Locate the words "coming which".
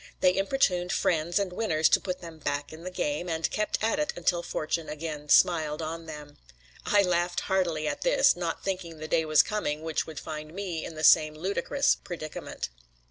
9.43-10.07